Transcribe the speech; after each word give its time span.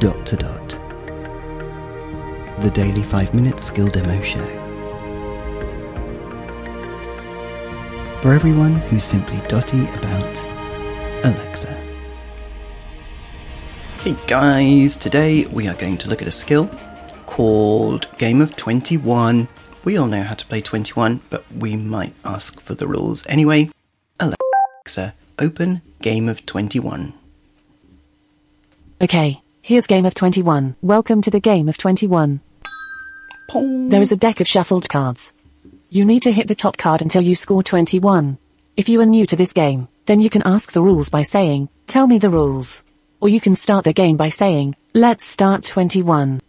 Dot 0.00 0.24
to 0.24 0.36
Dot. 0.36 0.68
The 2.62 2.70
daily 2.72 3.02
5 3.02 3.34
minute 3.34 3.60
skill 3.60 3.86
demo 3.86 4.18
show. 4.22 4.46
For 8.22 8.32
everyone 8.32 8.76
who's 8.76 9.04
simply 9.04 9.46
dotty 9.46 9.82
about 9.90 10.42
Alexa. 11.22 11.74
Hey 14.02 14.16
guys, 14.26 14.96
today 14.96 15.44
we 15.48 15.68
are 15.68 15.74
going 15.74 15.98
to 15.98 16.08
look 16.08 16.22
at 16.22 16.28
a 16.28 16.30
skill 16.30 16.70
called 17.26 18.08
Game 18.16 18.40
of 18.40 18.56
21. 18.56 19.48
We 19.84 19.98
all 19.98 20.06
know 20.06 20.22
how 20.22 20.32
to 20.32 20.46
play 20.46 20.62
21, 20.62 21.20
but 21.28 21.44
we 21.52 21.76
might 21.76 22.14
ask 22.24 22.58
for 22.58 22.74
the 22.74 22.86
rules 22.86 23.26
anyway. 23.26 23.68
Alexa, 24.18 25.12
open 25.38 25.82
Game 26.00 26.26
of 26.26 26.46
21. 26.46 27.12
Okay, 29.02 29.39
here's 29.62 29.86
Game 29.86 30.06
of 30.06 30.14
21. 30.14 30.76
Welcome 30.80 31.22
to 31.22 31.30
the 31.30 31.40
Game 31.40 31.68
of 31.68 31.76
21. 31.76 32.40
Pong. 33.48 33.88
There 33.88 34.00
is 34.00 34.12
a 34.12 34.16
deck 34.16 34.40
of 34.40 34.48
shuffled 34.48 34.88
cards. 34.88 35.32
You 35.90 36.04
need 36.04 36.22
to 36.22 36.32
hit 36.32 36.48
the 36.48 36.54
top 36.54 36.76
card 36.76 37.02
until 37.02 37.22
you 37.22 37.34
score 37.34 37.62
21. 37.62 38.38
If 38.76 38.88
you 38.88 39.00
are 39.00 39.06
new 39.06 39.26
to 39.26 39.36
this 39.36 39.52
game, 39.52 39.88
then 40.06 40.20
you 40.20 40.30
can 40.30 40.42
ask 40.44 40.72
the 40.72 40.82
rules 40.82 41.08
by 41.08 41.22
saying, 41.22 41.68
Tell 41.86 42.06
me 42.06 42.18
the 42.18 42.30
rules. 42.30 42.84
Or 43.20 43.28
you 43.28 43.40
can 43.40 43.54
start 43.54 43.84
the 43.84 43.92
game 43.92 44.16
by 44.16 44.28
saying, 44.28 44.76
Let's 44.94 45.24
start 45.24 45.62
21. 45.64 46.40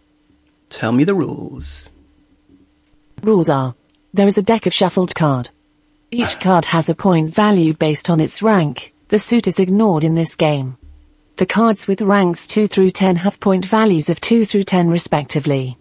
Tell 0.69 0.91
me 0.91 1.03
the 1.03 1.15
rules. 1.15 1.89
Rules 3.23 3.49
are 3.49 3.75
There 4.13 4.27
is 4.27 4.37
a 4.37 4.43
deck 4.43 4.65
of 4.65 4.73
shuffled 4.73 5.15
card. 5.15 5.49
Each 6.11 6.39
card 6.39 6.65
has 6.65 6.89
a 6.89 6.95
point 6.95 7.33
value 7.33 7.73
based 7.73 8.09
on 8.09 8.19
its 8.19 8.41
rank. 8.41 8.93
The 9.07 9.19
suit 9.19 9.47
is 9.47 9.59
ignored 9.59 10.03
in 10.03 10.15
this 10.15 10.35
game. 10.35 10.77
The 11.41 11.47
cards 11.47 11.87
with 11.87 12.03
ranks 12.03 12.45
2 12.45 12.67
through 12.67 12.91
10 12.91 13.15
have 13.15 13.39
point 13.39 13.65
values 13.65 14.09
of 14.09 14.21
2 14.21 14.45
through 14.45 14.61
10 14.61 14.91
respectively. 14.91 15.75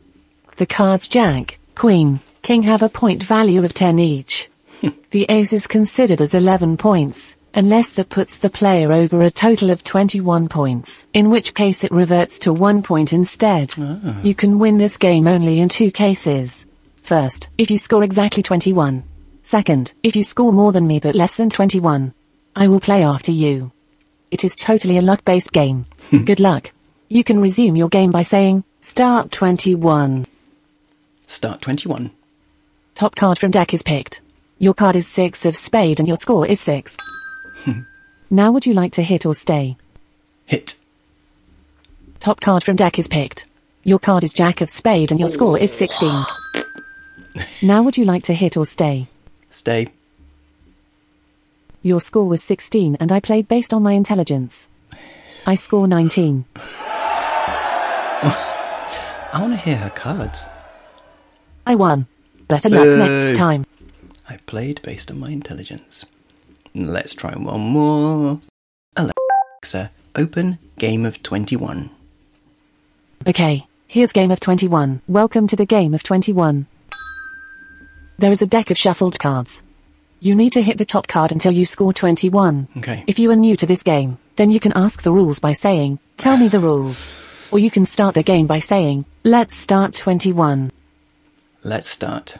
The 0.56 0.64
cards 0.64 1.06
Jack, 1.06 1.58
Queen, 1.74 2.20
King 2.40 2.62
have 2.62 2.82
a 2.82 2.88
point 2.88 3.22
value 3.22 3.62
of 3.62 3.74
10 3.74 3.98
each. 3.98 4.48
the 5.10 5.26
ace 5.28 5.52
is 5.52 5.66
considered 5.66 6.22
as 6.22 6.32
11 6.32 6.78
points, 6.78 7.36
unless 7.52 7.90
that 7.90 8.08
puts 8.08 8.36
the 8.36 8.48
player 8.48 8.90
over 8.90 9.20
a 9.20 9.30
total 9.30 9.68
of 9.68 9.84
21 9.84 10.48
points, 10.48 11.06
in 11.12 11.28
which 11.28 11.52
case 11.52 11.84
it 11.84 11.92
reverts 11.92 12.38
to 12.38 12.54
1 12.54 12.82
point 12.82 13.12
instead. 13.12 13.74
Ah. 13.78 14.18
You 14.22 14.34
can 14.34 14.58
win 14.58 14.78
this 14.78 14.96
game 14.96 15.26
only 15.26 15.60
in 15.60 15.68
two 15.68 15.90
cases. 15.90 16.64
First, 17.02 17.50
if 17.58 17.70
you 17.70 17.76
score 17.76 18.02
exactly 18.02 18.42
21. 18.42 19.02
Second, 19.42 19.92
if 20.02 20.16
you 20.16 20.22
score 20.22 20.54
more 20.54 20.72
than 20.72 20.86
me 20.86 21.00
but 21.00 21.14
less 21.14 21.36
than 21.36 21.50
21. 21.50 22.14
I 22.56 22.66
will 22.66 22.80
play 22.80 23.04
after 23.04 23.30
you. 23.30 23.72
It 24.30 24.44
is 24.44 24.54
totally 24.54 24.96
a 24.96 25.02
luck-based 25.02 25.52
game. 25.52 25.86
Hmm. 26.10 26.24
Good 26.24 26.40
luck. 26.40 26.72
You 27.08 27.24
can 27.24 27.40
resume 27.40 27.76
your 27.76 27.88
game 27.88 28.10
by 28.10 28.22
saying, 28.22 28.64
Start 28.80 29.32
21. 29.32 30.26
Start 31.26 31.60
21. 31.60 32.12
Top 32.94 33.16
card 33.16 33.38
from 33.38 33.50
deck 33.50 33.74
is 33.74 33.82
picked. 33.82 34.20
Your 34.58 34.74
card 34.74 34.94
is 34.94 35.08
6 35.08 35.44
of 35.44 35.56
spade 35.56 35.98
and 35.98 36.06
your 36.06 36.16
score 36.16 36.46
is 36.46 36.60
6. 36.60 36.96
Hmm. 37.64 37.80
now 38.30 38.52
would 38.52 38.66
you 38.66 38.74
like 38.74 38.92
to 38.92 39.02
hit 39.02 39.26
or 39.26 39.34
stay? 39.34 39.76
Hit. 40.46 40.76
Top 42.20 42.40
card 42.40 42.62
from 42.62 42.76
deck 42.76 42.98
is 42.98 43.08
picked. 43.08 43.46
Your 43.82 43.98
card 43.98 44.24
is 44.24 44.32
jack 44.32 44.60
of 44.60 44.70
spade 44.70 45.10
and 45.10 45.18
your 45.18 45.28
score 45.28 45.58
is 45.58 45.72
16. 45.76 46.24
now 47.62 47.82
would 47.82 47.96
you 47.96 48.04
like 48.04 48.22
to 48.24 48.34
hit 48.34 48.56
or 48.56 48.66
stay? 48.66 49.08
Stay. 49.50 49.88
Your 51.82 52.02
score 52.02 52.28
was 52.28 52.42
16 52.42 52.98
and 53.00 53.10
I 53.10 53.20
played 53.20 53.48
based 53.48 53.72
on 53.72 53.82
my 53.82 53.92
intelligence. 53.92 54.68
I 55.46 55.54
score 55.54 55.88
19. 55.88 56.44
I 58.22 59.38
want 59.40 59.54
to 59.54 59.56
hear 59.56 59.78
her 59.78 59.88
cards. 59.88 60.46
I 61.66 61.74
won. 61.76 62.06
Better 62.48 62.68
luck 62.68 62.86
next 62.86 63.38
time. 63.38 63.64
I 64.28 64.36
played 64.44 64.82
based 64.82 65.10
on 65.10 65.18
my 65.20 65.30
intelligence. 65.30 66.04
Let's 66.74 67.14
try 67.14 67.32
one 67.34 67.60
more. 67.60 68.40
Alexa, 68.96 69.90
open 70.14 70.58
Game 70.78 71.06
of 71.06 71.22
21. 71.22 71.88
Okay, 73.26 73.66
here's 73.86 74.12
Game 74.12 74.30
of 74.30 74.40
21. 74.40 75.00
Welcome 75.08 75.46
to 75.46 75.56
the 75.56 75.64
Game 75.64 75.94
of 75.94 76.02
21. 76.02 76.66
There 78.18 78.32
is 78.32 78.42
a 78.42 78.46
deck 78.46 78.70
of 78.70 78.76
shuffled 78.76 79.18
cards. 79.18 79.62
You 80.22 80.34
need 80.34 80.52
to 80.52 80.60
hit 80.62 80.76
the 80.76 80.84
top 80.84 81.06
card 81.06 81.32
until 81.32 81.50
you 81.50 81.64
score 81.64 81.94
21. 81.94 82.68
Okay. 82.76 83.04
If 83.06 83.18
you 83.18 83.30
are 83.30 83.36
new 83.36 83.56
to 83.56 83.64
this 83.64 83.82
game, 83.82 84.18
then 84.36 84.50
you 84.50 84.60
can 84.60 84.72
ask 84.74 85.00
the 85.00 85.10
rules 85.10 85.38
by 85.38 85.52
saying, 85.52 85.98
Tell 86.18 86.36
me 86.36 86.46
the 86.46 86.60
rules. 86.68 87.10
Or 87.50 87.58
you 87.58 87.70
can 87.70 87.86
start 87.86 88.14
the 88.14 88.22
game 88.22 88.46
by 88.46 88.58
saying, 88.58 89.06
Let's 89.24 89.56
start 89.56 89.94
21. 89.94 90.72
Let's 91.64 91.88
start. 91.88 92.36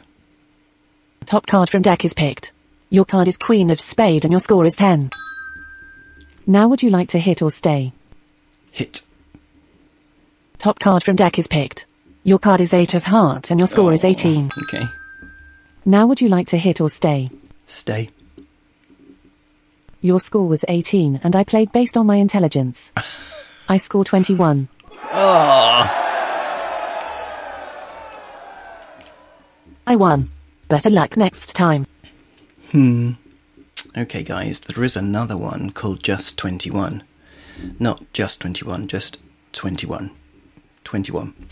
Top 1.25 1.47
card 1.47 1.71
from 1.71 1.81
deck 1.81 2.05
is 2.05 2.13
picked. 2.13 2.51
Your 2.91 3.03
card 3.03 3.27
is 3.27 3.39
Queen 3.39 3.71
of 3.71 3.81
Spade 3.81 4.25
and 4.25 4.31
your 4.31 4.41
score 4.41 4.65
is 4.65 4.75
10. 4.75 5.09
Now 6.45 6.67
would 6.67 6.83
you 6.83 6.91
like 6.91 7.09
to 7.09 7.19
hit 7.19 7.41
or 7.41 7.49
stay? 7.49 7.93
Hit. 8.69 9.01
Top 10.59 10.77
card 10.77 11.03
from 11.03 11.15
deck 11.15 11.39
is 11.39 11.47
picked. 11.47 11.85
Your 12.23 12.37
card 12.37 12.61
is 12.61 12.75
8 12.75 12.93
of 12.93 13.05
Heart 13.05 13.49
and 13.49 13.59
your 13.59 13.65
score 13.65 13.91
is 13.91 14.03
18. 14.03 14.51
Okay. 14.65 14.83
Now 15.83 16.05
would 16.05 16.21
you 16.21 16.29
like 16.29 16.45
to 16.49 16.57
hit 16.57 16.79
or 16.79 16.87
stay? 16.87 17.31
Stay. 17.71 18.09
Your 20.01 20.19
score 20.19 20.47
was 20.47 20.65
18 20.67 21.21
and 21.23 21.35
I 21.35 21.43
played 21.45 21.71
based 21.71 21.95
on 21.95 22.05
my 22.05 22.17
intelligence. 22.17 22.91
I 23.69 23.77
score 23.77 24.03
21. 24.03 24.67
I 29.87 29.95
won. 29.95 30.31
Better 30.67 30.89
luck 30.89 31.15
next 31.15 31.55
time. 31.55 31.87
Hmm. 32.71 33.13
Okay, 33.97 34.23
guys, 34.23 34.59
there 34.61 34.83
is 34.83 34.97
another 34.97 35.37
one 35.37 35.71
called 35.71 36.03
Just 36.03 36.37
21. 36.37 37.03
Not 37.79 38.03
just 38.13 38.41
21, 38.41 38.87
just 38.89 39.17
21. 39.53 40.11
21. 40.83 41.33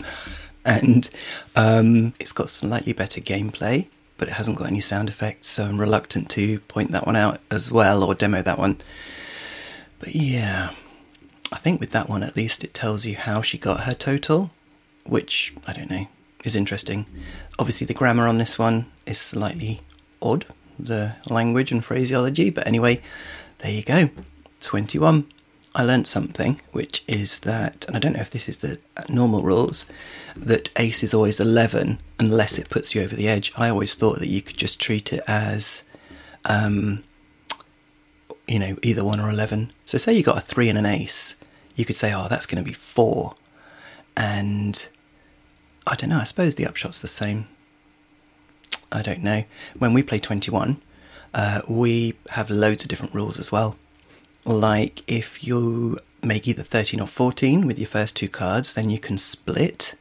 And 0.62 1.08
um, 1.56 2.12
it's 2.20 2.32
got 2.32 2.50
slightly 2.50 2.92
better 2.92 3.22
gameplay, 3.22 3.86
but 4.20 4.28
it 4.28 4.32
hasn't 4.32 4.58
got 4.58 4.66
any 4.66 4.80
sound 4.80 5.08
effects, 5.08 5.48
so 5.48 5.64
I'm 5.64 5.80
reluctant 5.80 6.28
to 6.32 6.60
point 6.60 6.92
that 6.92 7.06
one 7.06 7.16
out 7.16 7.40
as 7.50 7.72
well 7.72 8.04
or 8.04 8.14
demo 8.14 8.42
that 8.42 8.58
one. 8.58 8.76
But 9.98 10.14
yeah, 10.14 10.74
I 11.50 11.56
think 11.56 11.80
with 11.80 11.88
that 11.92 12.10
one 12.10 12.22
at 12.22 12.36
least 12.36 12.62
it 12.62 12.74
tells 12.74 13.06
you 13.06 13.16
how 13.16 13.40
she 13.40 13.56
got 13.56 13.84
her 13.84 13.94
total, 13.94 14.50
which 15.06 15.54
I 15.66 15.72
don't 15.72 15.90
know 15.90 16.06
is 16.44 16.54
interesting. 16.54 17.06
Obviously, 17.58 17.86
the 17.86 17.94
grammar 17.94 18.28
on 18.28 18.36
this 18.36 18.58
one 18.58 18.92
is 19.06 19.18
slightly 19.18 19.80
odd, 20.20 20.44
the 20.78 21.14
language 21.30 21.72
and 21.72 21.82
phraseology, 21.82 22.50
but 22.50 22.66
anyway, 22.66 23.00
there 23.60 23.72
you 23.72 23.82
go 23.82 24.10
21. 24.60 25.24
I 25.74 25.84
learnt 25.84 26.08
something, 26.08 26.60
which 26.72 27.04
is 27.06 27.38
that, 27.40 27.84
and 27.86 27.96
I 27.96 28.00
don't 28.00 28.14
know 28.14 28.20
if 28.20 28.30
this 28.30 28.48
is 28.48 28.58
the 28.58 28.78
normal 29.08 29.42
rules, 29.42 29.84
that 30.36 30.70
ace 30.76 31.02
is 31.02 31.14
always 31.14 31.38
11 31.38 32.00
unless 32.18 32.58
it 32.58 32.70
puts 32.70 32.94
you 32.94 33.02
over 33.02 33.14
the 33.14 33.28
edge. 33.28 33.52
I 33.56 33.68
always 33.68 33.94
thought 33.94 34.18
that 34.18 34.28
you 34.28 34.42
could 34.42 34.56
just 34.56 34.80
treat 34.80 35.12
it 35.12 35.22
as 35.28 35.84
um, 36.44 37.04
you 38.50 38.58
know, 38.58 38.76
either 38.82 39.04
one 39.04 39.20
or 39.20 39.30
11. 39.30 39.72
So, 39.86 39.96
say 39.96 40.12
you 40.12 40.24
got 40.24 40.38
a 40.38 40.40
three 40.40 40.68
and 40.68 40.76
an 40.76 40.86
ace, 40.86 41.36
you 41.76 41.84
could 41.84 41.96
say, 41.96 42.12
oh, 42.12 42.26
that's 42.28 42.46
going 42.46 42.62
to 42.62 42.68
be 42.68 42.74
four. 42.74 43.34
And 44.16 44.86
I 45.86 45.94
don't 45.94 46.10
know, 46.10 46.18
I 46.18 46.24
suppose 46.24 46.56
the 46.56 46.66
upshot's 46.66 47.00
the 47.00 47.08
same. 47.08 47.46
I 48.90 49.02
don't 49.02 49.22
know. 49.22 49.44
When 49.78 49.92
we 49.92 50.02
play 50.02 50.18
21, 50.18 50.82
uh, 51.32 51.62
we 51.68 52.14
have 52.30 52.50
loads 52.50 52.82
of 52.82 52.88
different 52.88 53.14
rules 53.14 53.38
as 53.38 53.52
well. 53.52 53.76
Like 54.44 55.02
if 55.06 55.44
you 55.44 55.98
make 56.22 56.46
either 56.46 56.62
13 56.62 57.00
or 57.00 57.06
14 57.06 57.66
with 57.66 57.78
your 57.78 57.88
first 57.88 58.16
two 58.16 58.28
cards, 58.28 58.74
then 58.74 58.90
you 58.90 58.98
can 58.98 59.18
split. 59.18 59.94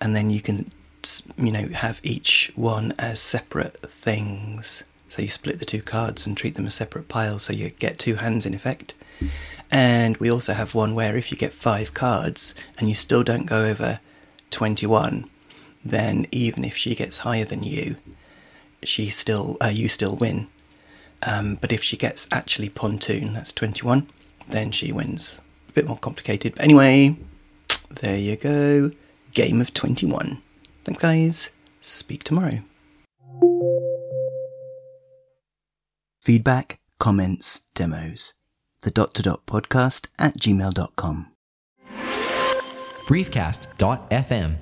And 0.00 0.16
then 0.16 0.30
you 0.30 0.40
can, 0.40 0.70
you 1.36 1.52
know, 1.52 1.68
have 1.68 2.00
each 2.02 2.52
one 2.54 2.94
as 2.98 3.20
separate 3.20 3.78
things. 3.90 4.84
So 5.08 5.22
you 5.22 5.28
split 5.28 5.58
the 5.58 5.64
two 5.64 5.82
cards 5.82 6.26
and 6.26 6.36
treat 6.36 6.54
them 6.54 6.66
as 6.66 6.74
separate 6.74 7.08
piles, 7.08 7.42
so 7.42 7.52
you 7.52 7.68
get 7.70 7.98
two 7.98 8.14
hands 8.14 8.46
in 8.46 8.54
effect. 8.54 8.94
And 9.70 10.16
we 10.16 10.30
also 10.30 10.54
have 10.54 10.74
one 10.74 10.94
where 10.94 11.16
if 11.16 11.30
you 11.30 11.36
get 11.36 11.52
five 11.52 11.94
cards 11.94 12.54
and 12.78 12.88
you 12.88 12.94
still 12.94 13.22
don't 13.22 13.46
go 13.46 13.64
over 13.64 14.00
21, 14.50 15.28
then 15.84 16.26
even 16.30 16.64
if 16.64 16.76
she 16.76 16.94
gets 16.94 17.18
higher 17.18 17.44
than 17.44 17.62
you, 17.62 17.96
she 18.82 19.10
still 19.10 19.56
uh, 19.62 19.66
you 19.68 19.88
still 19.88 20.16
win. 20.16 20.48
Um, 21.24 21.56
but 21.56 21.72
if 21.72 21.82
she 21.82 21.96
gets 21.96 22.26
actually 22.32 22.68
pontoon, 22.68 23.34
that's 23.34 23.52
21, 23.52 24.08
then 24.48 24.72
she 24.72 24.92
wins. 24.92 25.40
A 25.68 25.72
bit 25.72 25.86
more 25.86 25.96
complicated. 25.96 26.54
But 26.56 26.64
anyway, 26.64 27.16
there 28.00 28.16
you 28.16 28.36
go. 28.36 28.90
Game 29.32 29.60
of 29.60 29.72
21. 29.72 30.42
Thanks, 30.84 31.00
guys. 31.00 31.50
Speak 31.80 32.24
tomorrow. 32.24 32.60
Feedback, 36.20 36.78
comments, 36.98 37.62
demos. 37.74 38.34
The 38.82 38.90
dot 38.90 39.14
to 39.14 39.22
dot 39.22 39.46
podcast 39.46 40.08
at 40.18 40.38
gmail.com. 40.38 41.28
briefcast.fm 43.06 44.56